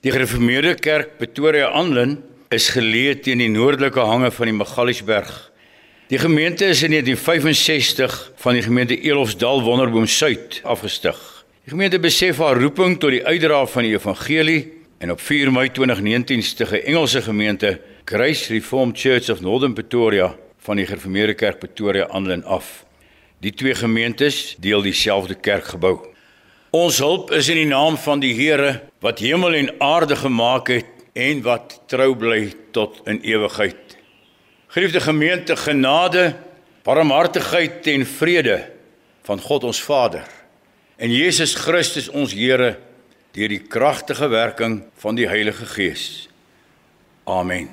[0.00, 2.14] Die Gereformeerde Kerk Pretoria Aanlyn
[2.48, 5.28] is geleë teen die noordelike hange van die Magaliesberg.
[6.08, 11.20] Die gemeente is in 1965 van die gemeente Elofsdal Wonderboom Suid afgestig.
[11.66, 14.62] Die gemeente besef haar roeping tot die uitdra van die evangelie
[15.04, 17.76] en op 4 Mei 2019 stig 'n Engelse gemeente,
[18.08, 20.34] Grace Reformed Church of Northern Pretoria,
[20.64, 22.86] van die Gereformeerde Kerk Pretoria Aanlyn af.
[23.40, 26.09] Die twee gemeentes deel dieselfde kerkgebou.
[26.70, 31.00] Ons hulp is in die naam van die Here wat hemel en aarde gemaak het
[31.18, 33.96] en wat trou bly tot in ewigheid.
[34.70, 36.36] Geliefde gemeente, genade,
[36.86, 38.60] barmhartigheid en vrede
[39.26, 40.30] van God ons Vader
[41.00, 42.76] en Jesus Christus ons Here
[43.34, 46.28] deur die kragtige werking van die Heilige Gees.
[47.26, 47.66] Amen.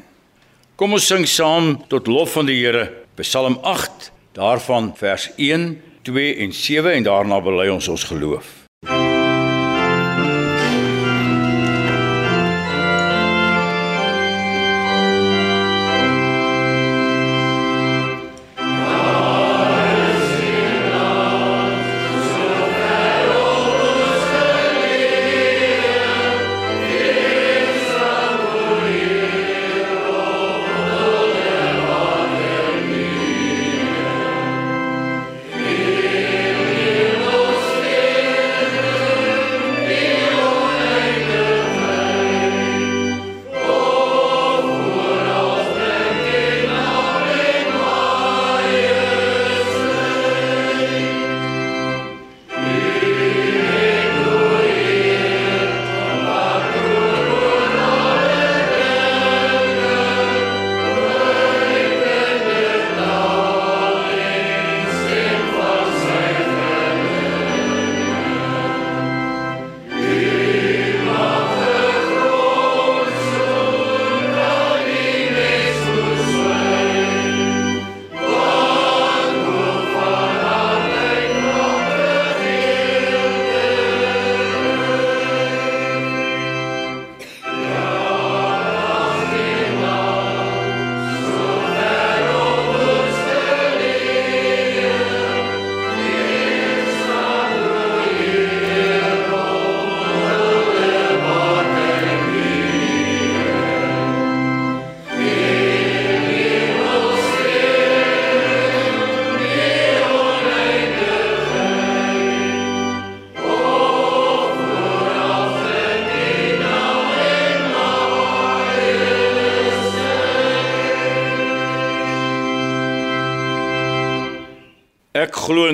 [0.77, 2.89] Kom ons sing saam tot lof van die Here,
[3.21, 5.75] Psalm 8, daarvan vers 1,
[6.09, 8.56] 2 en 7 en daarna bely ons ons geloof.
[8.83, 9.16] Ek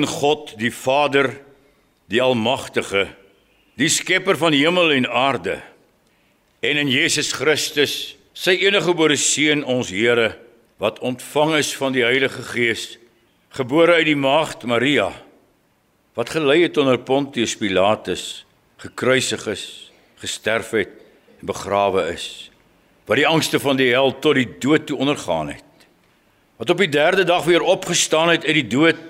[0.04, 1.32] in God, die Vader,
[2.12, 3.08] die Almagtige,
[3.80, 5.58] die skepper van hemel en aarde,
[6.64, 10.34] en in Jesus Christus, sy eniggebore seun, ons Here,
[10.82, 12.96] wat ontvang is van die Heilige Gees,
[13.54, 15.10] gebore uit die maagd Maria,
[16.18, 18.44] wat gelei het onder Pontius Pilatus,
[18.82, 19.64] gekruisig is,
[20.20, 20.92] gesterf het
[21.40, 22.50] en begrawe is,
[23.08, 25.88] wat die angste van die hel tot die dood toe ondergaan het,
[26.60, 29.00] wat op die 3de dag weer opgestaan het uit die dood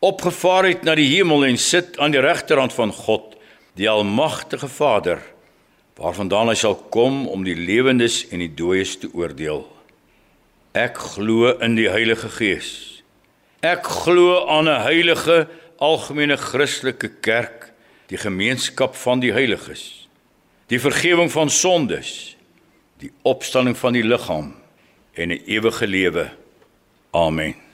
[0.00, 3.36] opgevaar het na die hemel en sit aan die regterhand van God,
[3.76, 5.20] die almagtige Vader,
[6.00, 9.66] waarvandaan hy sal kom om die lewendes en die dooies te oordeel.
[10.72, 12.70] Ek glo in die Heilige Gees.
[13.60, 15.48] Ek glo aan 'n heilige
[15.78, 17.72] algemene Christelike kerk,
[18.08, 20.08] die gemeenskap van die heiliges,
[20.68, 22.36] die vergifnis van sondes,
[22.98, 24.54] die opstanding van die liggaam
[25.14, 26.30] en 'n ewige lewe.
[27.12, 27.69] Amen.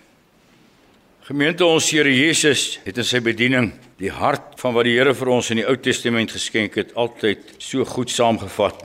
[1.26, 5.32] Gemeente ons Here Jesus het in sy bediening die hart van wat die Here vir
[5.34, 8.84] ons in die Ou Testament geskenk het altyd so goed saamgevat.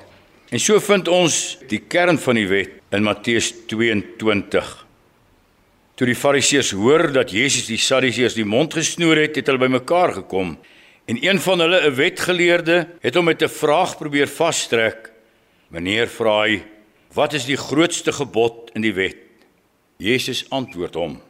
[0.50, 1.38] En so vind ons
[1.70, 4.74] die kern van die wet in Matteus 22.
[5.94, 10.18] Toe die Fariseërs hoor dat Jesus die Sadduseërs die mond gesnoer het, het hulle bymekaar
[10.24, 10.58] gekom
[11.06, 15.14] en een van hulle, 'n wetgeleerde, het hom met 'n vraag probeer vasstrek.
[15.70, 16.64] Meneer vra hy:
[17.14, 19.30] "Wat is die grootste gebod in die wet?"
[19.98, 21.22] Jesus antwoord hom: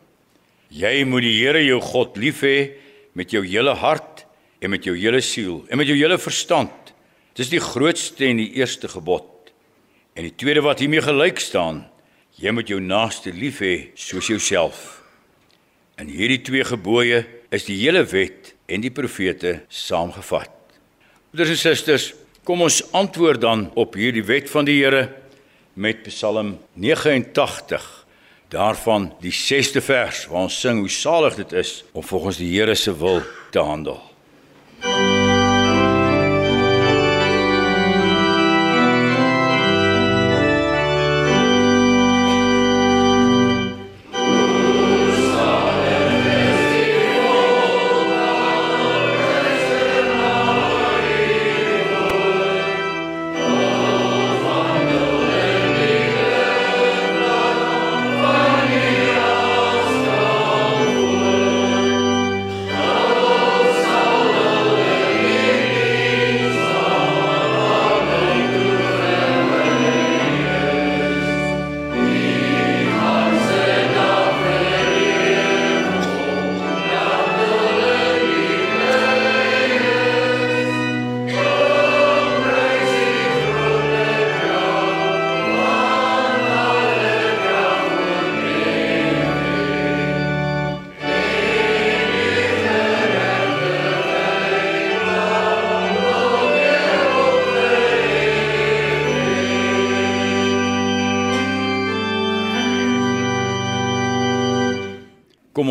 [0.71, 2.71] Jy moet die Here jou God lief hê
[3.18, 4.23] met jou hele hart
[4.63, 6.94] en met jou hele siel en met jou hele verstand.
[7.35, 9.27] Dis die grootste en die eerste gebod.
[10.15, 11.85] En die tweede wat hiermee gelyk staan,
[12.39, 15.01] jy moet jou naaste lief hê soos jouself.
[16.00, 20.51] In hierdie twee gebooie is die hele wet en die profete saamgevat.
[21.31, 22.12] Broers en susters,
[22.47, 25.09] kom ons antwoord dan op hierdie wet van die Here
[25.75, 28.00] met Psalm 89
[28.51, 32.75] daarvan die 6ste vers waar ons sing hoe salig dit is om volgens die Here
[32.75, 33.21] se wil
[33.51, 34.01] te handel.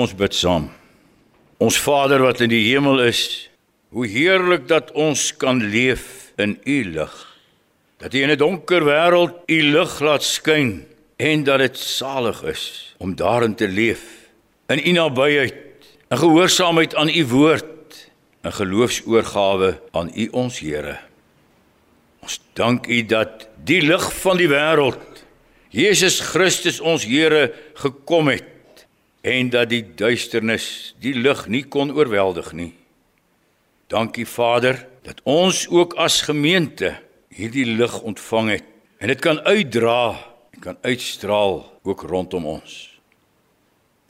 [0.00, 0.62] Kom ons bid saam.
[1.60, 3.50] Ons Vader wat in die hemel is,
[3.92, 7.16] hoe heerlik dat ons kan leef in U lig.
[8.00, 10.86] Dat U in 'n donker wêreld U lig laat skyn
[11.18, 14.00] en dat dit salig is om daarin te leef
[14.72, 18.08] in U nabyheid, in gehoorsaamheid aan U woord,
[18.42, 20.96] in geloofsoorgawe aan U ons Here.
[22.22, 25.24] Ons dank U dat die lig van die wêreld,
[25.68, 28.59] Jesus Christus ons Here gekom het
[29.20, 32.72] en dat die duisternis die lig nie kon oorweldig nie.
[33.90, 36.94] Dankie Vader dat ons ook as gemeente
[37.28, 38.66] hierdie lig ontvang het
[39.00, 40.16] en dit kan uitdra
[40.54, 42.86] en kan uitstraal ook rondom ons.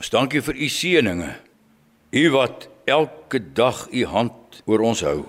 [0.01, 1.35] Ons dankie vir u seëninge.
[2.11, 5.25] U wat elke dag u hand oor ons hou.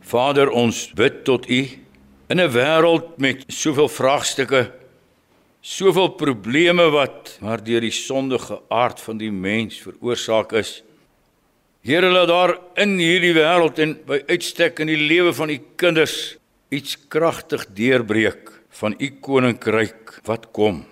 [0.00, 1.60] Vader, ons bid tot u
[2.28, 4.79] in 'n wêreld met soveel vraagstukke
[5.60, 10.80] soveel probleme wat maar deur die sondige aard van die mens veroorsaak is.
[11.84, 16.36] Here laat daar in hierdie wêreld en by uitstek in die lewe van u kinders
[16.72, 20.84] iets kragtig deurbreek van u koninkryk wat kom.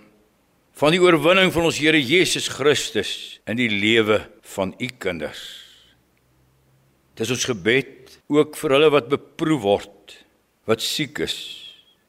[0.78, 4.20] Van die oorwinning van ons Here Jesus Christus in die lewe
[4.54, 5.42] van u kinders.
[7.18, 10.18] Dis ons gebed ook vir hulle wat beproef word,
[10.68, 11.36] wat siek is,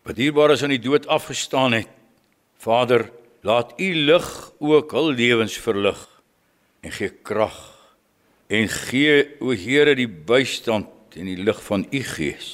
[0.05, 1.95] wat hierbaar is aan die dood afgestaan het
[2.59, 3.07] Vader,
[3.41, 5.99] laat U lig ook hul lewens verlig
[6.83, 7.59] en gee krag
[8.51, 12.49] en gee o Here die bystand en die lig van U Gees.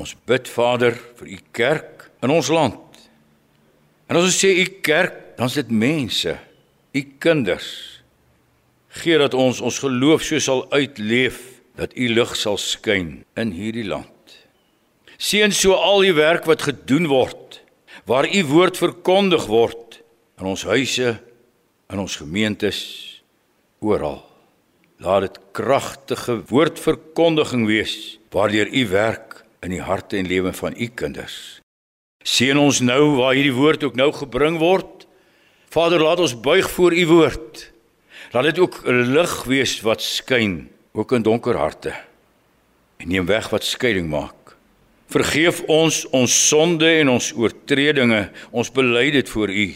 [0.00, 2.82] Ons bid Vader vir U kerk in ons land.
[4.10, 6.34] En as ons sê U kerk, dan is dit mense,
[6.92, 7.70] U kinders.
[9.02, 11.38] Gee dat ons ons geloof so sal uitleef
[11.78, 14.10] dat U lig sal skyn in hierdie land.
[15.22, 17.61] Seën so al die werk wat gedoen word
[18.04, 20.00] waar u woord verkondig word
[20.40, 21.16] in ons huise,
[21.92, 22.80] in ons gemeentes,
[23.82, 24.22] oral.
[25.02, 30.86] Laat dit kragtige woordverkondiging wees waardeur u werk in die harte en lewe van u
[30.94, 31.60] kinders.
[32.22, 35.06] Seën ons nou waar hierdie woord ook nou gebring word.
[35.74, 37.64] Vader, laat ons buig voor u woord.
[38.32, 41.92] Laat dit ook 'n lig wees wat skyn ook in donker harte.
[42.96, 44.41] En neem weg wat skeiding maak.
[45.12, 48.30] Vergeef ons ons sonde en ons oortredinge.
[48.50, 49.66] Ons bely dit voor U.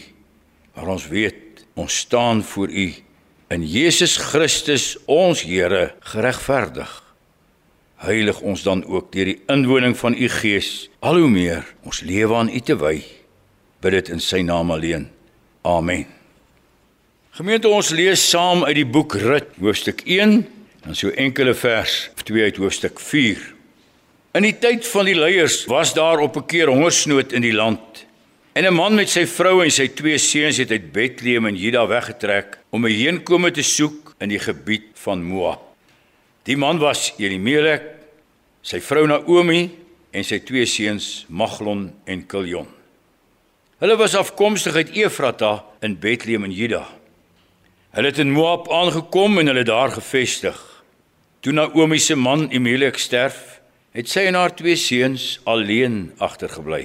[0.77, 2.87] Maar ons weet, ons staan voor U
[3.53, 6.89] in Jesus Christus, ons Here, geregverdig.
[8.03, 12.35] Heilig ons dan ook deur die inwoning van U Gees al hoe meer ons lewe
[12.37, 12.99] aan U te wy.
[13.81, 15.07] Bid dit in Sy naam alleen.
[15.65, 16.05] Amen.
[17.37, 20.39] Gemeente, ons lees saam uit die boek Rut, hoofstuk 1,
[20.83, 23.56] dan so enkele vers of 2 uit hoofstuk 4.
[24.35, 28.05] In die tyd van die leiers was daar op 'n keer hongersnood in die land.
[28.53, 31.87] En 'n man met sy vrou en sy twee seuns het uit Bethlehem in Juda
[31.87, 35.61] weggetrek om 'n heenkome te soek in die gebied van Moab.
[36.43, 37.83] Die man was Elimelek,
[38.61, 39.71] sy vrou Naomi
[40.11, 42.67] en sy twee seuns Maglon en Kiljon.
[43.79, 46.87] Hulle was afkomstig uit Efrata in Bethlehem in Juda.
[47.89, 50.83] Hulle het in Moab aangekom en hulle daar gevestig.
[51.39, 53.56] Toe Naomi se man Elimelek sterf,
[53.97, 56.83] het sy en haar twee seuns alleen agtergebly.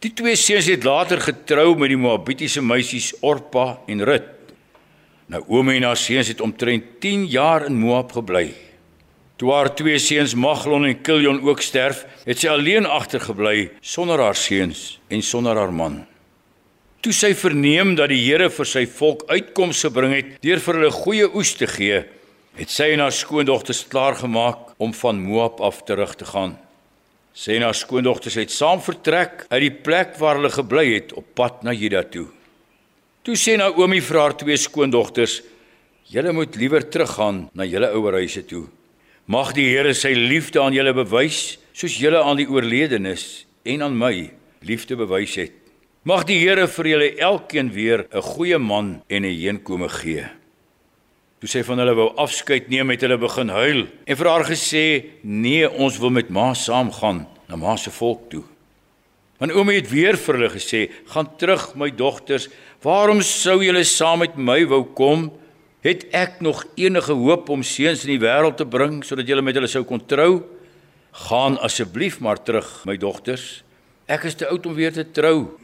[0.00, 4.30] Die twee seuns het later getrou met die Moabitiese meisies Orpa en Rut.
[5.28, 8.54] Naomi en haar seuns het omtrent 10 jaar in Moab gebly.
[9.38, 14.38] Toe haar twee seuns Maglon en Kiljon ook sterf, het sy alleen agtergebly sonder haar
[14.38, 16.06] seuns en sonder haar man.
[17.04, 20.94] Toe sy verneem dat die Here vir sy volk uitkomste gebring het deur vir hulle
[21.04, 22.00] goeie oes te gee,
[22.58, 26.56] het sy en haar skoondogters klaar gemaak om van Moab af terug te gaan.
[27.30, 31.28] Sy en haar skoondogters het saam vertrek uit die plek waar hulle gebly het op
[31.38, 32.26] pad na Juda toe.
[33.22, 35.42] Toe sê Naomi vir haar twee skoondogters:
[36.10, 38.66] "Julle moet liewer teruggaan na julle ouerhuise toe.
[39.26, 43.98] Mag die Here sy liefde aan julle bewys, soos julle aan die oorledenes en aan
[43.98, 44.30] my
[44.62, 45.52] liefde bewys het.
[46.02, 50.37] Mag die Here vir julle elkeen weer 'n goeie man en 'n heenkome gee."
[51.38, 54.84] Toe sy van hulle wou afskeid neem, het hulle begin huil en vir haar gesê:
[55.22, 58.42] "Nee, ons wil met ma saamgaan na ma se volk toe."
[59.38, 62.48] Want ouma het weer vir hulle gesê: "Gaan terug, my dogters.
[62.82, 65.32] Waarom sou julle saam met my wou kom?
[65.82, 69.54] Het ek nog enige hoop om seuns in die wêreld te bring sodat julle met
[69.54, 70.42] hulle sou kon trou?
[71.12, 73.62] Gaan asseblief maar terug, my dogters.
[74.08, 75.54] Ek is te oud om weer te trou."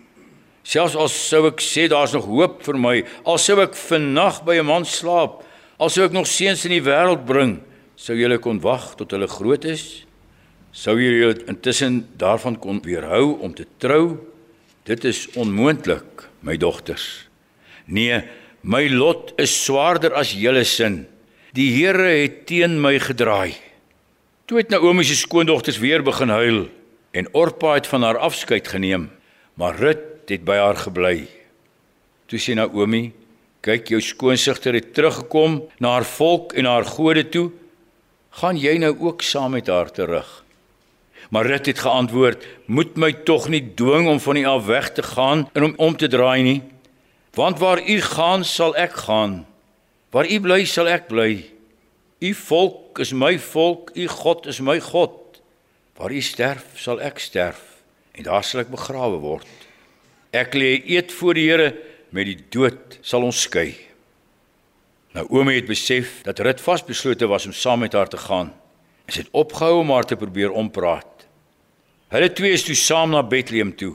[0.62, 4.54] Selfs al sou ek sê daar's nog hoop vir my, al sou ek vannag by
[4.60, 5.42] 'n man slaap,
[5.84, 7.58] As ek nog seuns in die wêreld bring,
[8.00, 10.06] sou julle kon wag tot hulle groot is?
[10.72, 14.16] Sou julle intussen daarvan kon weerhou om te trou?
[14.88, 17.26] Dit is onmoontlik, my dogters.
[17.84, 18.22] Nee,
[18.64, 21.02] My lot is swaarder as julle sin.
[21.52, 23.52] Die Here het teen my gedraai.
[24.48, 26.62] Toe het Naomi se skoondogters weer begin huil
[27.12, 29.10] en Orpa het van haar afskeid geneem,
[29.60, 31.28] maar Rut het by haar gebly.
[32.26, 33.12] Toe sê Naomi:
[33.64, 37.50] "Kyk, jou skoonsigter het teruggekom na haar volk en haar gode toe.
[38.30, 40.44] Gaan jy nou ook saam met haar terug?"
[41.30, 45.02] Maar Rut het geantwoord: "Moet my tog nie dwing om van u af weg te
[45.02, 46.62] gaan en om om te draai nie,
[47.34, 49.46] want waar u gaan, sal ek gaan.
[50.10, 51.44] Waar u bly, sal ek bly.
[52.22, 55.42] U volk is my volk, u God is my God.
[55.98, 57.74] Waar u sterf, sal ek sterf
[58.14, 59.48] en daar sal ek begrawe word.
[60.34, 61.72] Ek lê eet voor die Here,
[62.14, 63.74] met die dood sal ons skei."
[65.14, 68.50] Naomi het besef dat Rut vasbeslote was om saam met haar te gaan.
[69.06, 71.26] Sy het opgehou om haar te probeer ompraat.
[72.10, 73.94] Hulle twee is toe saam na Bethlehem toe.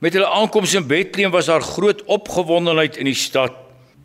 [0.00, 3.52] Met hulle aankoms in Bethlehem was daar groot opgewondenheid in die stad.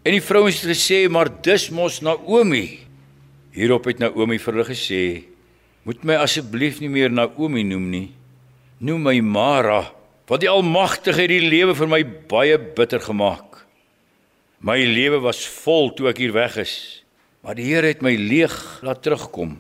[0.04, 2.80] En die vrouens het gesê, "Maar dis mos Naomi."
[3.52, 5.24] Hierop het Naomi vir hulle gesê,
[5.84, 8.12] "Moet my asseblief nie meer Naomi noem nie.
[8.80, 9.92] Noem my Mara,
[10.28, 13.66] want die Almagtige het die lewe vir my baie bitter gemaak.
[14.60, 17.04] My lewe was vol toe ek hier weg is,
[17.42, 19.58] maar die Here het my leeg laat terugkom."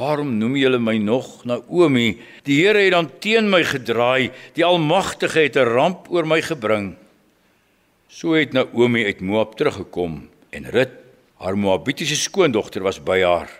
[0.00, 2.14] Waarom noem julle my nog Naomi?
[2.46, 4.30] Die Here het dan teen my gedraai.
[4.54, 6.96] Die Almagtige het 'n ramp oor my gebring.
[8.08, 10.90] So het Naomi uit Moab teruggekom en Rut,
[11.38, 13.50] haar Moabitiese skoondogter, was by haar.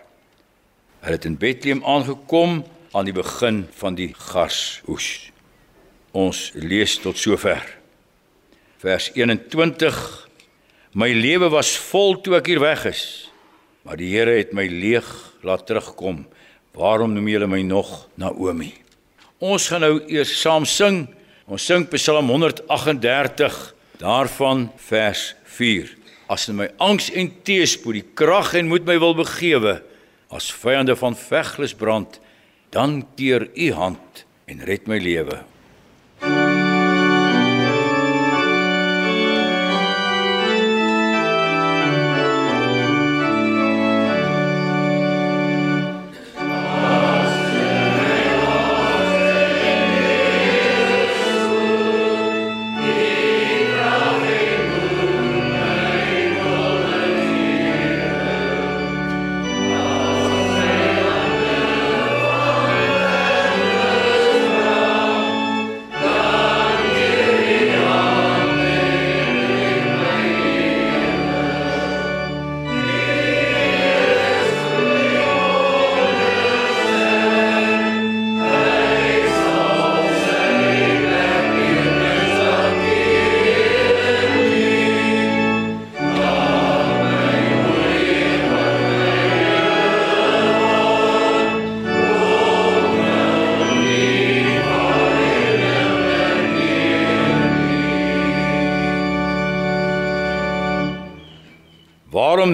[0.99, 5.30] Hulle het in Bethlehem aangekom aan die begin van die garsoes.
[6.11, 7.63] Ons lees tot sover.
[8.83, 9.99] Vers 21
[10.91, 13.03] My lewe was vol toe ek hier weg is,
[13.87, 15.07] maar die Here het my leeg
[15.47, 16.25] laat terugkom.
[16.75, 18.73] Waarom noem julle my nog Naomi?
[19.39, 21.05] Ons gaan nou eers saam sing.
[21.47, 23.61] Ons sing Psalm 138
[24.01, 25.23] daarvan vers
[25.55, 25.95] 4.
[26.31, 29.79] As in my angs en teëspoed die krag en moed my wil begewe,
[30.31, 32.19] as vyande van veglus brand,
[32.75, 35.39] dan keer u hand en red my lewe.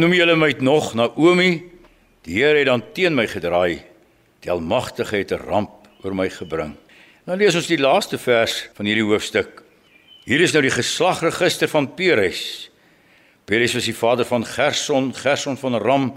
[0.08, 1.52] Noem julle my nog Naomi?
[2.24, 3.82] Die Here het dan teen my gedraai.
[4.40, 6.76] Die Almagtige het 'n ramp oor my gebring.
[7.26, 9.64] Nou lees ons die laaste vers van hierdie hoofstuk.
[10.24, 12.70] Hier is nou die geslagregister van Peres.
[13.46, 16.14] Peres was die vader van Gerson, Gerson van Ram,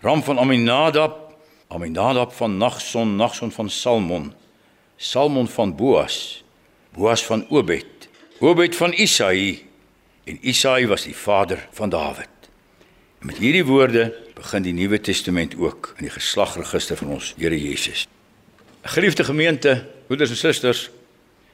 [0.00, 1.34] Ram van Aminadab,
[1.68, 4.34] Aminadab van Nagson, Nagson van Salmon,
[4.96, 6.44] Salmon van Boas,
[6.94, 8.08] Boas van Obed,
[8.38, 9.64] Obed van Isaai
[10.24, 12.31] en Isaai was die vader van Dawid.
[13.22, 18.08] Met hierdie woorde begin die Nuwe Testament ook in die geslagregister van ons Here Jesus.
[18.82, 19.76] Geliefde gemeente,
[20.08, 20.88] broeders en susters,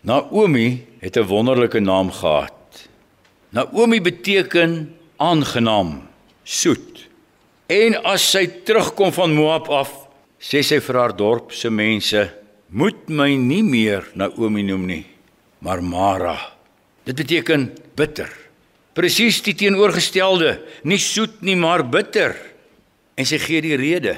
[0.00, 2.88] Naomi het 'n wonderlike naam gehad.
[3.50, 6.08] Naomi beteken aangenaam,
[6.42, 7.08] soet.
[7.66, 10.08] En as sy terugkom van Moab af,
[10.40, 12.34] sê sy vir haar dorp se mense,
[12.68, 15.06] "Moet my nie meer Naomi noem nie,
[15.58, 16.52] maar Mara."
[17.04, 18.47] Dit beteken bitter.
[18.98, 22.34] Presies die teenoorgestelde, nie soet nie, maar bitter.
[23.14, 24.16] En sy gee die rede.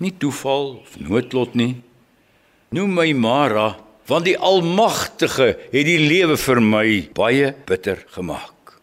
[0.00, 1.74] Nie toeval of noodlot nie.
[2.72, 3.74] Noem my Mara,
[4.08, 6.86] want die Almagtige het die lewe vir my
[7.16, 8.78] baie bitter gemaak.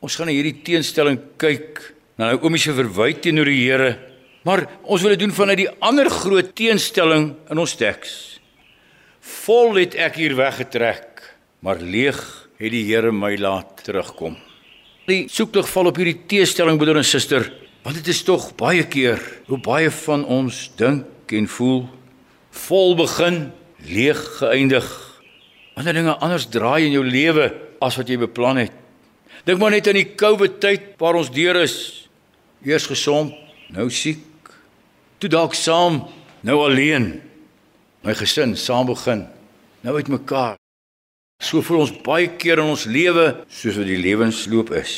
[0.00, 1.82] Ons gaan na hierdie teenstelling kyk,
[2.16, 3.92] na Naomi se verwyte teenoor die Here,
[4.48, 8.12] maar ons wil dit doen vanuit die ander groot teenstelling in ons teks.
[9.44, 11.20] Vol het ek hier weggetrek,
[11.60, 12.22] maar leeg
[12.58, 14.36] het die Here my laat terugkom.
[15.08, 17.46] Die soektog val op hierdie teestelling broeder en suster,
[17.84, 21.86] want dit is tog baie keer hoe baie van ons dink en voel
[22.66, 23.38] vol begin,
[23.86, 24.86] leeg geëindig.
[25.76, 27.52] Wanneer dinge anders draai in jou lewe
[27.84, 28.74] as wat jy beplan het.
[29.46, 31.76] Dink maar net aan die COVID tyd waar ons deur is.
[32.66, 33.36] Eers gesond,
[33.70, 34.24] nou siek.
[35.22, 36.02] Toe dalk saam,
[36.42, 37.12] nou alleen.
[38.02, 39.26] My gesin saam begin,
[39.86, 40.58] nou uitmekaar.
[41.38, 44.96] So voel ons baie keer in ons lewe soos wat die lewensloop is.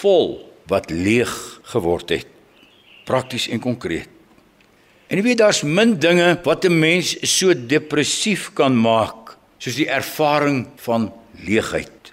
[0.00, 1.30] Vol wat leeg
[1.70, 2.26] geword het.
[3.06, 4.10] Prakties en konkreet.
[5.08, 9.88] En jy weet daar's min dinge wat 'n mens so depressief kan maak soos die
[9.88, 11.12] ervaring van
[11.46, 12.12] leegheid.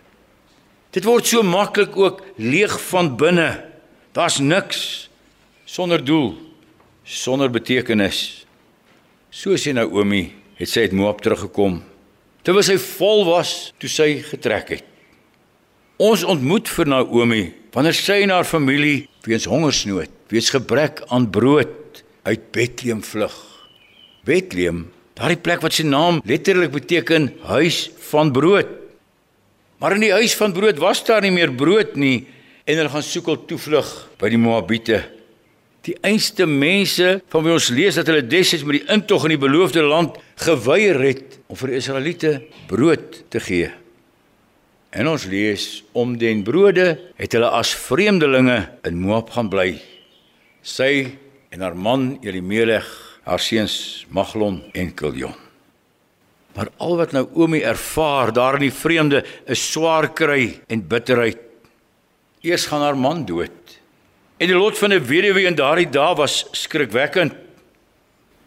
[0.92, 3.66] Dit word so maklik ook leeg van binne.
[4.14, 5.10] Daar's niks
[5.66, 6.38] sonder doel,
[7.04, 8.46] sonder betekenis.
[9.30, 11.95] So sê Naomi, het sy uit Moab teruggekom.
[12.46, 14.84] Terwyl sy vol was toe sy getrek het.
[15.98, 22.04] Ons ontmoet vir Naomi wanneer sy en haar familie weens hongersnood, weens gebrek aan brood
[22.28, 23.34] uit Bethlehem vlug.
[24.30, 24.86] Bethlehem,
[25.18, 28.70] daardie plek wat sy naam letterlik beteken huis van brood.
[29.82, 32.28] Maar in die huis van brood was daar nie meer brood nie
[32.66, 33.90] en hulle gaan soek al toevlug
[34.22, 35.02] by die Moabiete.
[35.86, 39.42] Die einste mense van wie ons lees dat hulle destyds met die intog in die
[39.42, 42.32] beloofde land geweier het om vir die Israeliete
[42.70, 43.70] brood te gee.
[44.96, 46.88] En ons lees om den brode
[47.20, 49.76] het hulle as vreemdelinge in Moab gaan bly.
[50.66, 50.92] Sy
[51.54, 52.88] en haar man Elimelech,
[53.28, 55.36] haar seuns Maglon en Kiljon.
[56.56, 59.22] Maar al wat Naomi ervaar daar in die vreemde
[59.52, 61.42] is swaar kry en bitterheid.
[62.46, 63.65] Eers gaan haar man dood.
[64.38, 67.34] En die lot van 'n weduwee in daardie dae was skrikwekkend.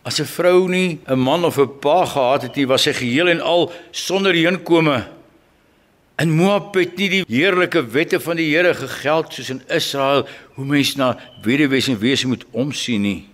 [0.03, 3.29] As 'n vrou nie 'n man of 'n pa gehad het nie, was sy geheel
[3.29, 5.09] en al sonder heenkome.
[6.18, 10.64] In Moab het nie die heerlike wette van die Here gegeld soos in Israel hoe
[10.64, 13.29] mens na weduwees en wees moet omsien nie.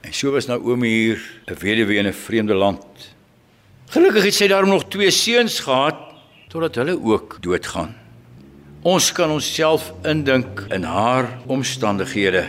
[0.00, 3.14] En so was Naomi hier, 'n weduwee in 'n vreemde land.
[3.90, 5.96] Gelukkig het sy daarom nog twee seuns gehad
[6.48, 8.01] totdat hulle ook doodgaan.
[8.82, 12.46] Ons kan onsself indink in haar omstandighede.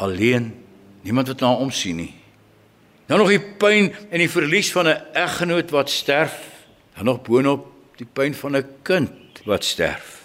[0.00, 0.54] Alleen,
[1.04, 2.14] niemand wat na haar omsien nie.
[3.06, 6.34] Nou nog die pyn en die verlies van 'n eggenoot wat sterf,
[6.96, 9.12] dan nog boonop die pyn van 'n kind
[9.44, 10.16] wat sterf.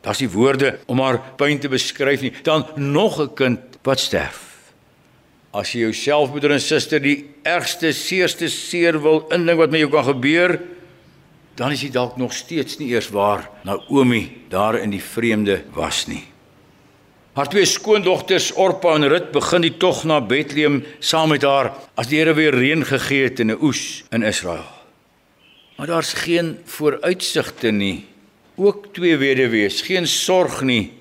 [0.00, 2.32] Daar's nie woorde om haar pyn te beskryf nie.
[2.42, 4.72] Dan nog 'n kind wat sterf.
[5.50, 9.90] As jy jouself broeder en suster die ergste seerste seer wil indink wat met jou
[9.90, 10.60] kan gebeur,
[11.60, 16.06] dan is dit dalk nog steeds nie eers waar Naomi daar in die vreemde was
[16.08, 16.22] nie.
[17.36, 22.08] Haar twee skoondogters Orpa en Rut begin die tog na Bethlehem saam met haar as
[22.08, 24.64] die Here weer reën gegee het in 'n oes in Israel.
[25.76, 28.06] Maar daar's geen vooruitsigte nie.
[28.56, 30.92] Ook twee weduwees, geen sorg nie.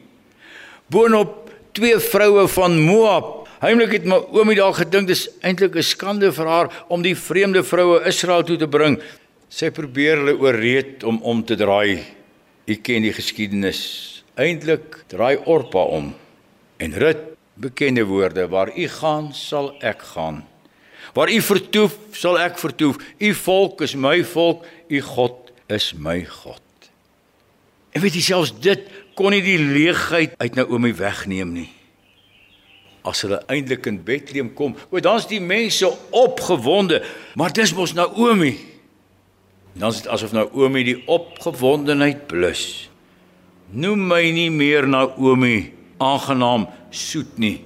[0.88, 3.48] Boonop twee vroue van Moab.
[3.60, 7.63] Heimlik het my oomie daar gedink dis eintlik 'n skande vir haar om die vreemde
[7.63, 9.02] vroue Israel toe te bring.
[9.50, 12.06] Sy probeer hulle ooreed om om te draai.
[12.70, 13.82] U ken die geskiedenis.
[14.38, 16.12] Eintlik draai Orpa om.
[16.78, 17.26] En Rut
[17.60, 20.44] bekende woorde waar u gaan sal ek gaan.
[21.14, 23.02] Waar u vertoef, sal ek vertoef.
[23.18, 26.62] U volk is my volk, u God is my God.
[27.90, 28.86] En weet jy selfs dit
[29.18, 31.70] kon nie die leegheid uit Naomi wegneem nie.
[33.02, 37.02] As hulle eindelik in Bethlehem kom, o dan's die mense opgewonde,
[37.34, 38.54] maar dis mos Naomi.
[39.80, 42.89] Dan is dit asof Naomi die opgewondenheid blus.
[43.72, 45.72] Noem my nie meer Naomi
[46.04, 47.62] aangenaam soet nie,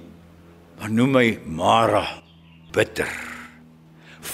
[0.78, 2.04] maar noem my Mara
[2.74, 3.10] bitter.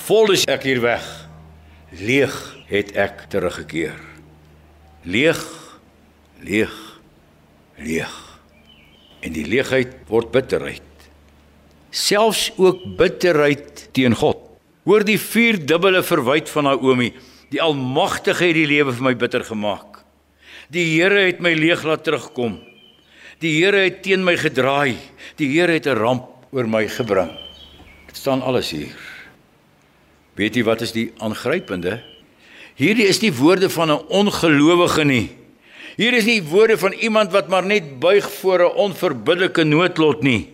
[0.04, 1.06] Vol is ek hier weg.
[2.00, 2.36] Leeg
[2.68, 3.96] het ek teruggekeer.
[5.08, 5.40] Leeg,
[6.44, 6.76] leeg,
[7.80, 8.12] leeg.
[9.24, 10.84] En die leegheid word bitterheid.
[11.90, 14.44] Selfs ook bitterheid teen God.
[14.84, 17.10] Hoor die vierdubbele verwyte van Naomi.
[17.50, 20.04] Die Almagtige het die lewe vir my bitter gemaak.
[20.70, 22.60] Die Here het my leeg laat terugkom.
[23.42, 24.96] Die Here het teen my gedraai.
[25.36, 27.30] Die Here het 'n ramp oor my gebring.
[28.06, 28.94] Dit staan alles hier.
[30.34, 32.02] Weet jy wat is die aangrypende?
[32.76, 35.30] Hierdie is nie woorde van 'n ongelowige nie.
[35.96, 40.48] Hier is nie woorde van iemand wat maar net buig voor 'n onverbiddelike noodlot nie.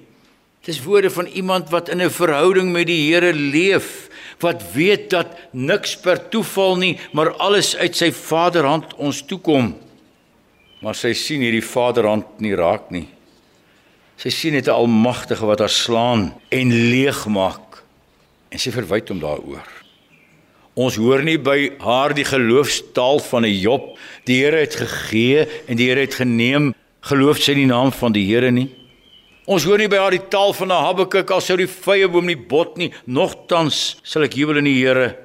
[0.65, 4.06] Dis woorde van iemand wat in 'n verhouding met die Here leef,
[4.41, 9.75] wat weet dat niks per toeval nie, maar alles uit sy Vaderhand ons toekom.
[10.85, 13.07] Maar sy sien hierdie Vaderhand nie raak nie.
[14.17, 17.83] Sy sien net 'n almagtige wat haar slaan en leegmaak
[18.51, 19.67] en sy verwyd hom daaroor.
[20.77, 23.99] Ons hoor nie by haar die geloofstaal van 'n Job.
[24.25, 26.75] Die Here het gegee en die Here het geneem.
[27.01, 28.69] Geloof sy die naam van die Here nie?
[29.47, 32.27] Ons hoor nie by haar die taal van 'n Habakuk al sou die vrye boom
[32.27, 35.17] nie bot nie, nogtans sal ek jubel in die Here.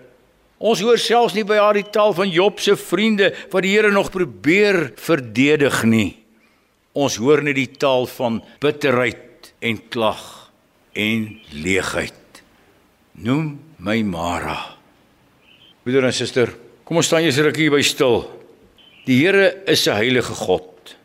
[0.60, 3.92] Ons hoor selfs nie by haar die taal van Job se vriende wat die Here
[3.92, 6.18] nog probeer verdedig nie.
[6.94, 10.52] Ons hoor net die taal van bitterheid en klag
[10.94, 12.44] en leegheid.
[13.16, 14.78] Noem my Mara.
[15.84, 16.54] Broeder en suster,
[16.86, 18.30] kom ons staan eers rukkie by stil.
[19.08, 20.96] Die Here is 'n heilige God.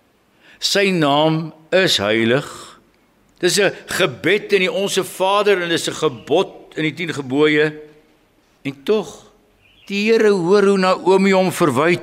[0.60, 2.65] Sy naam is heilig.
[3.38, 7.72] Dis 'n gebed in die Onse Vader en dis 'n gebod in die 10 gebooie.
[8.62, 9.26] En tog
[9.86, 12.02] Die Here hoor hoe Naomi hom verwyd.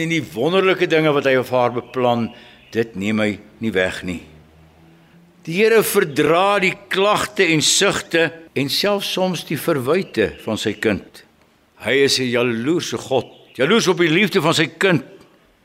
[0.00, 2.30] En die wonderlike dinge wat hy vir haar beplan,
[2.72, 4.22] dit neem hy nie weg nie.
[5.44, 11.24] Die Here verdra die klagte en sugte en selfs soms die verwyte van sy kind.
[11.84, 15.04] Hy is 'n jaloerse God, jaloers op die liefde van sy kind,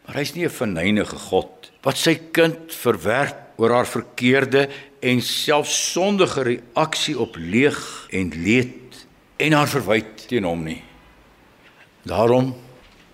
[0.06, 4.67] maar hy's nie 'n verneinige God wat sy kind verwerp oor haar verkeerde
[5.04, 7.80] en selfs sondige reaksie op leeg
[8.12, 9.06] en leed
[9.39, 10.82] en haar verwyd teen hom nie.
[12.04, 12.52] Daarom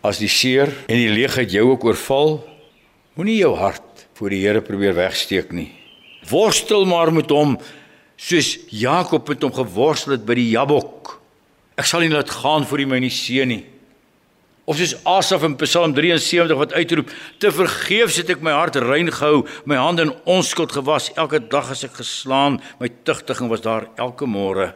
[0.06, 2.40] as die seer en die leegheid jou ook oorval,
[3.14, 5.70] moenie jou hart voor die Here probeer wegsteek nie.
[6.30, 7.58] Worstel maar met hom
[8.20, 11.20] soos Jakob met hom geworstel het by die Jabok.
[11.80, 13.64] Ek sal nie laat gaan voor hy my nie seën nie.
[14.70, 17.10] Of soos Asaf in Psalm 73 wat uitroep:
[17.42, 21.10] "Te vergeefs het ek my hart rein gehou, my hande in onskuld gewas.
[21.18, 24.76] Elke dag as ek geslaan, my tugtiging was daar elke môre."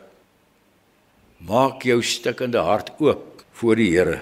[1.38, 4.22] Maak jou stikkende hart oop voor die Here,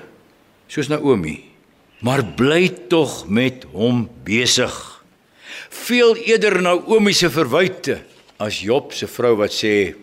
[0.68, 1.46] soos Naomi.
[2.02, 5.04] Maar bly tog met hom besig.
[5.70, 8.02] Veel eerder Naomi se verwyte
[8.38, 9.96] as Job se vrou wat sê: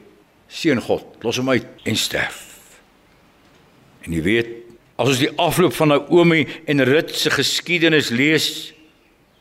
[0.49, 2.47] "Seën God, los hom uit en sterf."
[4.07, 4.58] En jy weet,
[4.99, 8.49] as ons die afloop van Naomi en Rut se geskiedenis lees,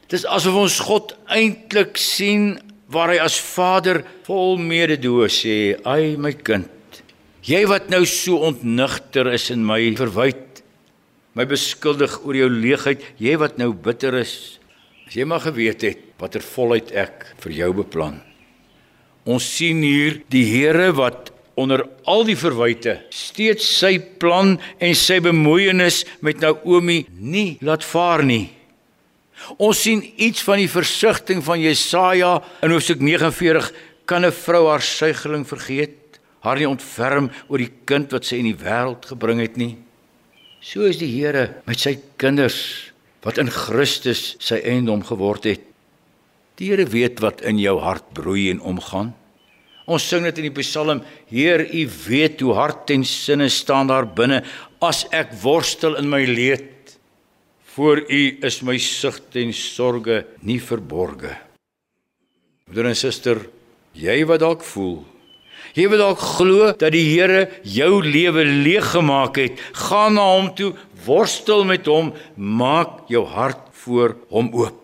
[0.08, 2.56] dis asof ons God eintlik sien
[2.88, 6.70] waar hy as Vader vol mededoe sê: "Ai my kind,
[7.48, 10.60] Jy wat nou so ontnigter is in my verwyd,
[11.38, 14.58] my beskuldig oor jou leegheid, jy wat nou bitter is,
[15.08, 18.18] as jy maar geweet het watter volheid ek vir jou beplan.
[19.24, 25.18] Ons sien hier die Here wat onder al die verwyte steeds sy plan en sy
[25.26, 28.54] bemoeienis met Naomi nie laat vaar nie.
[29.58, 33.72] Ons sien iets van die versigtiging van Jesaja in Hoofstuk 49
[34.06, 38.52] kan 'n vrou haar suigeling vergeet haar nie ontferm oor die kind wat sy in
[38.52, 39.78] die wêreld gebring het nie.
[40.62, 42.92] So is die Here met sy kinders
[43.26, 45.62] wat in Christus sy eiendom geword het.
[46.58, 49.14] Die Here weet wat in jou hart broei en omgaan.
[49.88, 54.08] Ons sing dit in die Psalm: Heer, U weet hoe hart en sinne staan daar
[54.08, 54.44] binne
[54.84, 56.98] as ek worstel in my leed.
[57.78, 61.36] Voor U is my sugte en sorge nie verborge.
[62.68, 63.46] Broer en suster,
[63.96, 65.06] jy wat dalk voel
[65.78, 69.60] Jy wil dalk glo dat die Here jou lewe leeg gemaak het.
[69.88, 70.72] Gaan na hom toe,
[71.06, 74.80] worstel met hom, maak jou hart voor hom oop.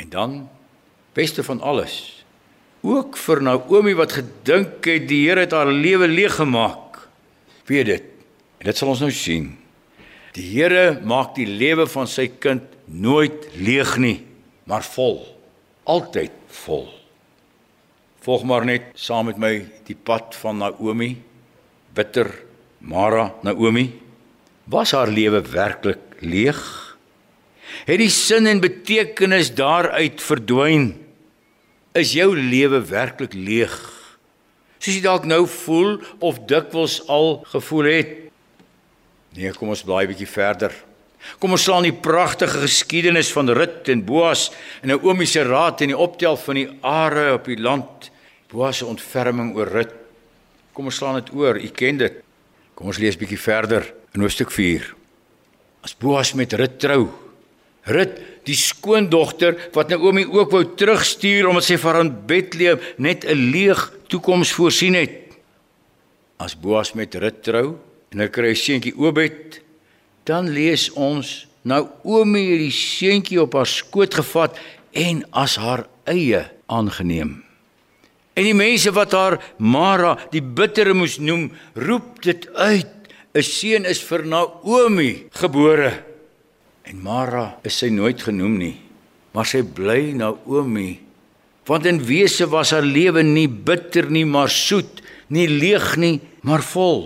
[0.00, 0.36] En dan
[1.16, 2.19] beste van alles,
[2.82, 7.00] ook vir Naomi wat gedink het die Here het haar lewe leeg gemaak.
[7.68, 8.06] Weet dit.
[8.60, 9.52] En dit sal ons nou sien.
[10.36, 14.18] Die Here maak die lewe van sy kind nooit leeg nie,
[14.68, 15.22] maar vol.
[15.88, 16.86] Altyd vol.
[18.20, 19.54] Volg maar net saam met my
[19.88, 21.14] die pad van Naomi,
[21.96, 22.28] bitter
[22.80, 23.88] Mara Naomi.
[24.70, 26.60] Was haar lewe werklik leeg?
[27.88, 30.92] Het die sin en betekenis daaruit verdwyn?
[31.92, 33.74] Is jou lewe werklik leeg?
[34.78, 38.12] Soos jy dalk nou voel of dikwels al gevoel het?
[39.34, 40.72] Nee, kom ons blaai 'n bietjie verder.
[41.38, 44.50] Kom ons slaan die pragtige geskiedenis van Rut en Boas
[44.82, 48.10] en Naomi se raad en die optel van die are op die land.
[48.48, 49.92] Boas se ontferming oor Rut.
[50.72, 51.56] Kom ons slaan dit oor.
[51.56, 52.22] U ken dit.
[52.74, 54.94] Kom ons lees bietjie verder in hoofstuk 4.
[55.82, 57.29] As Boas met Rut trou.
[57.88, 63.50] Rut, die skoondogter wat Naomi ook wou terugstuur omdat sy vir haar Bethlehem net 'n
[63.52, 65.36] leeg toekoms voorsien het.
[66.38, 67.78] As Boas met Rut trou
[68.10, 69.60] en hy kry 'n seentjie Obed,
[70.24, 74.56] dan lees ons Naomi het die seentjie op haar skoot gevat
[74.92, 77.44] en as haar eie aangeneem.
[78.34, 82.88] En die mense wat haar Mara, die bittere moes noem, roep dit uit:
[83.34, 86.09] 'n seun is vir Naomi gebore.
[86.90, 88.74] En Mara is sy nooit genoem nie,
[89.34, 90.98] maar sy bly Naomi.
[91.68, 96.64] Want in wese was haar lewe nie bitter nie, maar soet, nie leeg nie, maar
[96.66, 97.04] vol.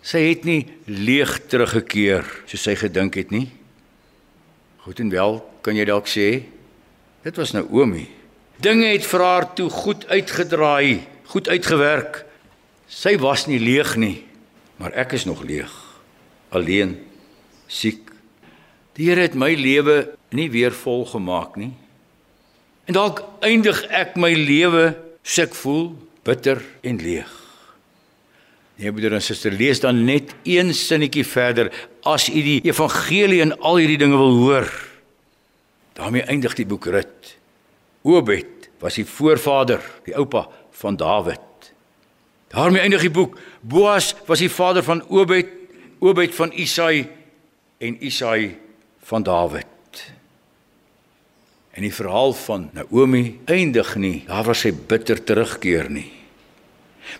[0.00, 3.50] Sy het nie leeg teruggekeer soos sy gedink het nie.
[4.86, 6.30] Goed en wel, kan jy dalk sê,
[7.20, 8.06] dit was Naomi.
[8.64, 12.24] Dinge het vir haar toe goed uitgedraai, goed uitgewerk.
[12.88, 14.16] Sy was nie leeg nie,
[14.80, 15.72] Maar ek is nog leeg,
[16.48, 16.96] alleen,
[17.68, 18.09] siek.
[19.00, 21.70] Die Here het my lewe nie weer vol gemaak nie.
[22.84, 24.90] En dalk eindig ek my lewe
[25.24, 25.94] sek voel
[26.26, 27.30] bitter en leeg.
[28.76, 31.72] Nee, broeder en suster, lees dan net een sinnetjie verder
[32.04, 34.70] as u die evangelie en al hierdie dinge wil hoor.
[35.96, 37.36] daarmee eindig die boek Rut.
[38.02, 41.72] Obed was die voorvader, die oupa van Dawid.
[42.48, 43.38] daarmee eindig die boek.
[43.60, 45.48] Boas was die vader van Obed,
[46.00, 47.08] Obed van Isai
[47.78, 48.56] en Isai
[49.10, 49.66] van Dawid.
[51.70, 56.10] En die verhaal van Naomi eindig nie daar waar sy bitter terugkeer nie.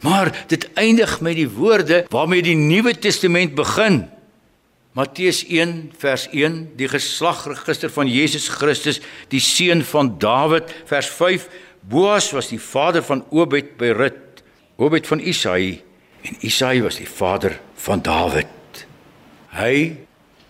[0.07, 4.05] Maar dit eindig met die woorde waarmee die Nuwe Testament begin.
[4.94, 8.98] Matteus 1 vers 1 die geslagregister van Jesus Christus
[9.31, 11.46] die seun van Dawid vers 5
[11.90, 14.42] Boas was die vader van Obed by Rut
[14.83, 15.79] Obed van Isai
[16.26, 17.55] en Isai was die vader
[17.87, 18.83] van Dawid
[19.55, 19.76] Hy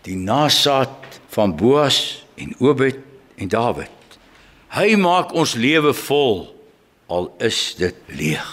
[0.09, 2.99] die nasaat van Boas en Obed
[3.37, 4.19] en Dawid
[4.71, 6.45] Hy maak ons lewe vol
[7.11, 8.51] al is dit leeg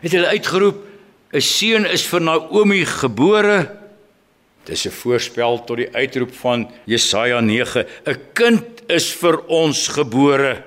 [0.00, 0.84] Het hulle uitgeroep
[1.32, 3.86] 'n seun is vir Naomi gebore
[4.66, 7.86] Dis 'n voorspel tot die uitroep van Jesaja 9.
[8.04, 10.64] 'n Kind is vir ons gebore.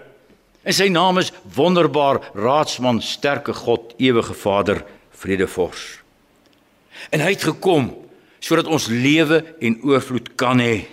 [0.63, 5.99] En sy naam is Wonderbaar, Raadsman, Sterke God, Ewige Vader, Vredevors.
[7.09, 8.08] En hy het gekom
[8.39, 10.85] sodat ons lewe en oorvloed kan hê.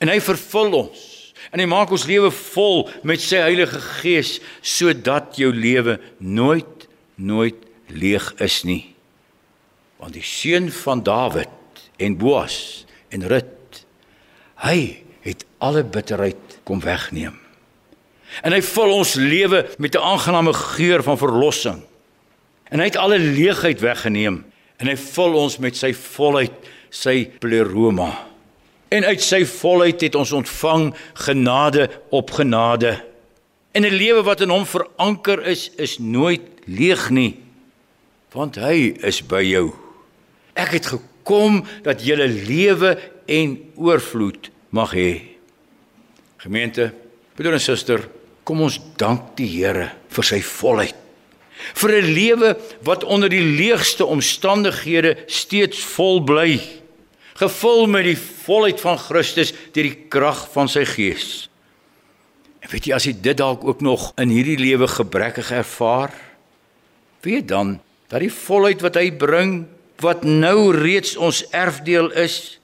[0.00, 1.08] En hy vervul ons.
[1.52, 7.58] En hy maak ons lewe vol met sy Heilige Gees sodat jou lewe nooit nooit
[7.92, 8.82] leeg is nie.
[10.00, 13.84] Want die seun van Dawid en Boas en Rut.
[14.64, 17.36] Hy het alle bitterheid kom wegneem.
[18.40, 21.82] En hy vul ons lewe met 'n aangename geur van verlossing.
[22.70, 24.44] En hy het alle leegheid weggeneem
[24.78, 26.52] en hy vul ons met sy volheid,
[26.92, 28.12] sy pleroma.
[28.92, 30.90] En uit sy volheid het ons ontvang
[31.24, 33.00] genade op genade.
[33.72, 37.40] En 'n lewe wat in hom veranker is, is nooit leeg nie,
[38.32, 39.72] want hy is by jou.
[40.54, 42.96] Ek het gekom kom dat julle lewe
[43.30, 45.12] en oorvloed mag hê.
[46.42, 46.90] Gemeente,
[47.38, 48.02] broer en suster,
[48.42, 50.98] kom ons dank die Here vir sy volheid.
[51.78, 56.58] Vir 'n lewe wat onder die leegste omstandighede steeds vol bly,
[57.42, 61.48] gevul met die volheid van Christus deur die krag van sy Gees.
[62.62, 66.14] En weet jy as jy dit dalk ook nog in hierdie lewe gebrekkig ervaar,
[67.26, 67.78] weet dan
[68.12, 69.64] dat die volheid wat hy bring
[70.02, 72.58] wat nou reeds ons erfdeel is,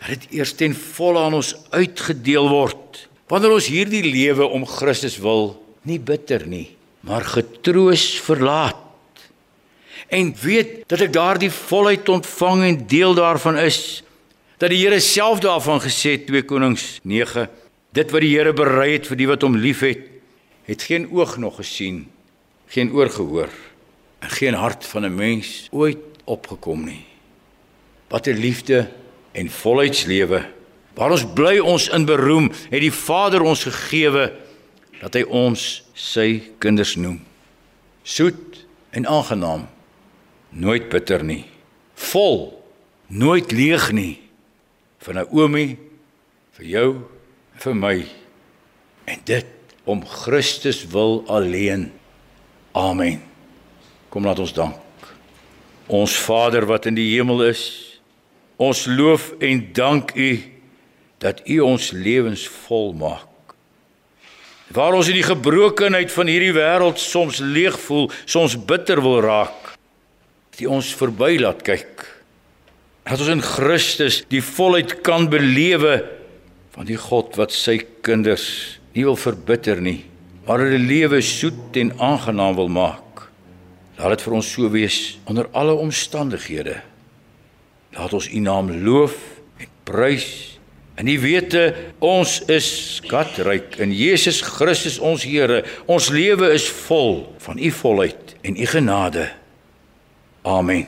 [0.00, 3.04] dat dit eers ten volle aan ons uitgedeel word.
[3.30, 5.54] Wanneer ons hierdie lewe om Christus wil,
[5.88, 6.72] nie bitter nie,
[7.06, 8.81] maar getroos verlaat.
[10.12, 14.02] En weet dat ek daardie volheid ontvang en deel daarvan is,
[14.60, 17.48] dat die Here self daarvan gesê het 2 Konings 9,
[17.96, 20.04] dit wat die Here berei het vir die wat hom liefhet,
[20.68, 22.04] het geen oog nog gesien,
[22.68, 23.50] geen oor gehoor
[24.22, 27.04] en geen hart van 'n mens ooit opgekom nie.
[28.08, 28.88] Wat 'n liefde
[29.32, 30.44] en volheidslewe.
[30.94, 34.32] Waar ons bly ons in beroem, het die Vader ons gegeewe
[35.00, 37.24] dat hy ons sy kinders noem.
[38.02, 39.68] Soet en aangenaam,
[40.52, 41.44] nooit bitter nie.
[42.12, 42.52] Vol,
[43.06, 44.20] nooit leeg nie.
[45.02, 45.66] Vir Naomi,
[46.56, 46.88] vir jou
[47.62, 47.96] vir my.
[49.10, 49.46] En dit
[49.84, 51.90] om Christus wil alleen.
[52.72, 53.20] Amen.
[54.12, 54.78] Kom laat ons dank.
[55.92, 57.64] Ons Vader wat in die hemel is,
[58.62, 60.30] ons loof en dank U
[61.22, 63.28] dat U ons lewens vol maak.
[64.72, 69.61] Waar ons in die gebrokenheid van hierdie wêreld soms leeg voel, soms bitter wil raak,
[70.52, 72.04] dat U ons verby laat kyk.
[73.08, 76.02] Dat ons in Christus die volheid kan belewe
[76.76, 80.02] van die God wat sy kinders nie wil verbitter nie,
[80.44, 83.24] maar hulle lewe soet en aangenaam wil maak.
[83.96, 86.78] Laat dit vir ons so wees onder alle omstandighede.
[87.96, 89.16] Laat ons U naam loof
[89.56, 90.30] en prys.
[91.00, 91.70] En U wete
[92.04, 92.66] ons is
[93.00, 95.62] skatryk in Jesus Christus ons Here.
[95.88, 99.30] Ons lewe is vol van U volheid en U genade.
[100.42, 100.86] Amen.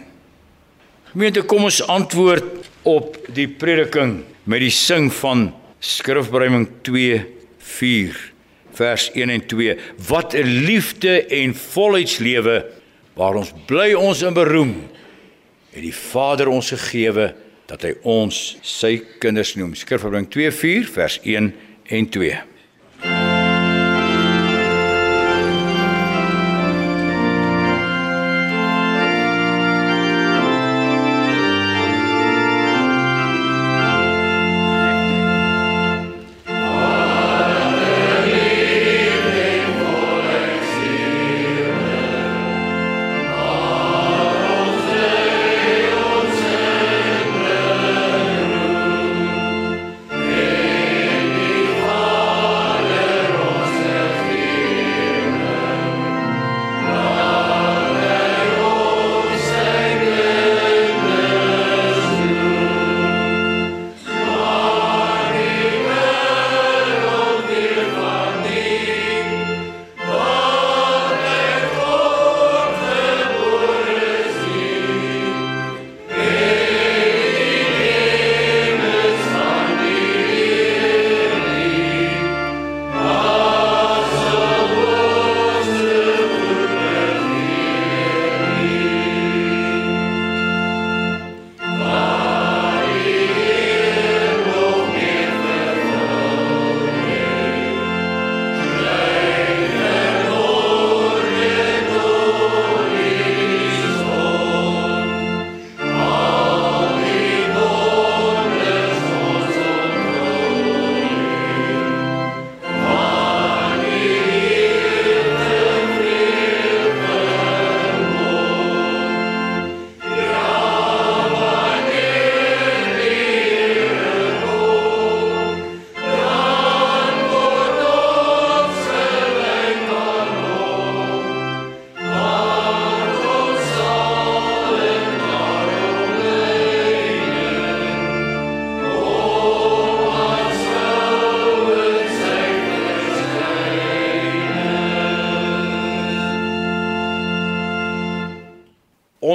[1.12, 8.16] Gemeente, kom ons antwoord op die prediking met die sing van Skrifbreuming 2:4
[8.74, 9.76] vers 1 en 2.
[10.08, 12.66] Wat 'n liefde en volheidslewe
[13.14, 14.74] waar ons bly ons in beroem
[15.70, 17.34] het die Vader ons gegeewe
[17.66, 19.74] dat hy ons sy kinders noem.
[19.74, 22.53] Skrifverbring 2:4 vers 1 en 2.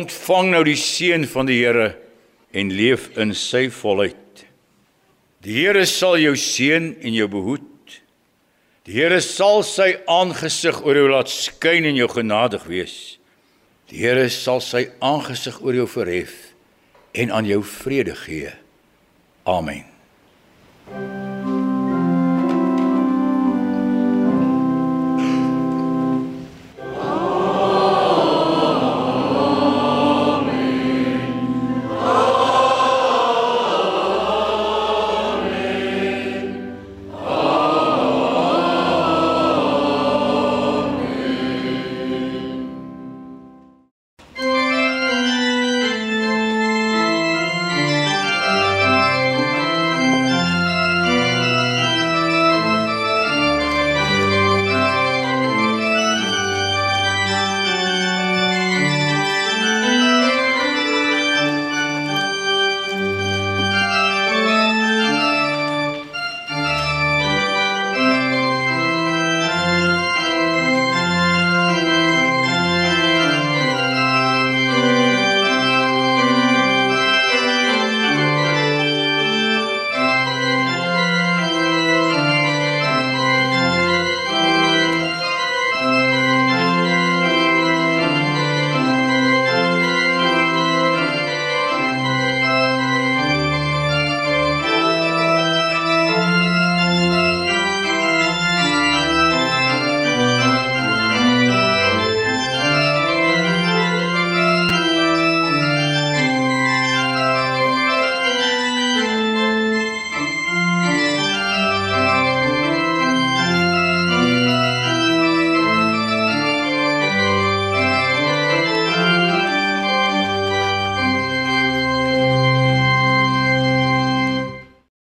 [0.09, 1.93] Ontvang nou die seën van die Here
[2.57, 4.45] en leef in sy volheid.
[5.45, 7.67] Die Here sal jou seën en jou behoed.
[8.89, 12.97] Die Here sal sy aangesig oor jou laat skyn en jou genadig wees.
[13.93, 16.55] Die Here sal sy aangesig oor jou verhef
[17.13, 18.53] en aan jou vrede gee.
[19.45, 19.85] Amen.
[20.89, 21.28] thank you